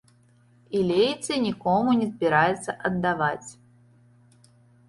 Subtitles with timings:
[0.77, 3.49] І лейцы нікому не збіраецца аддаваць.